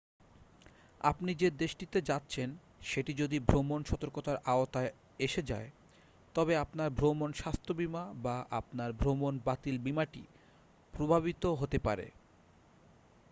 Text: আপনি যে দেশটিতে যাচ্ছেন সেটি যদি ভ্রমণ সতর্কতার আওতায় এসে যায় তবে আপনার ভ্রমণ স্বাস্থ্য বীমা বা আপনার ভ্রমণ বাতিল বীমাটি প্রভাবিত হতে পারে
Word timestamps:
আপনি 1.01 1.31
যে 1.35 1.47
দেশটিতে 1.57 1.99
যাচ্ছেন 2.01 2.49
সেটি 2.83 3.11
যদি 3.13 3.37
ভ্রমণ 3.39 3.79
সতর্কতার 3.83 4.37
আওতায় 4.45 4.91
এসে 5.19 5.41
যায় 5.43 5.69
তবে 6.35 6.53
আপনার 6.55 6.89
ভ্রমণ 6.91 7.29
স্বাস্থ্য 7.33 7.71
বীমা 7.73 8.03
বা 8.23 8.35
আপনার 8.51 8.89
ভ্রমণ 8.93 9.33
বাতিল 9.45 9.75
বীমাটি 9.77 10.23
প্রভাবিত 10.93 11.43
হতে 11.59 11.77
পারে 11.79 12.05